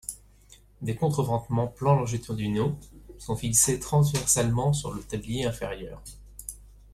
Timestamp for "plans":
1.67-1.93